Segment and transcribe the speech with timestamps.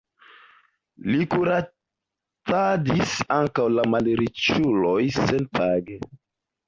[1.09, 6.01] Li kuracadis ankaŭ la malriĉulojn senpage.